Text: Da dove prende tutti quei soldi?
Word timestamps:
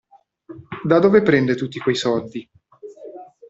Da 0.83 0.97
dove 0.97 1.21
prende 1.21 1.53
tutti 1.53 1.77
quei 1.77 1.93
soldi? 1.93 2.49